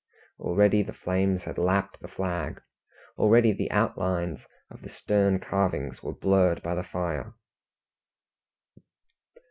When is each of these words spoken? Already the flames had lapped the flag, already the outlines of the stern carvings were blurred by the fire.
Already 0.39 0.81
the 0.81 0.93
flames 0.95 1.43
had 1.43 1.59
lapped 1.59 1.99
the 1.99 2.07
flag, 2.07 2.59
already 3.19 3.53
the 3.53 3.69
outlines 3.69 4.47
of 4.71 4.81
the 4.81 4.89
stern 4.89 5.37
carvings 5.39 6.01
were 6.01 6.11
blurred 6.11 6.63
by 6.63 6.73
the 6.73 6.83
fire. 6.83 7.35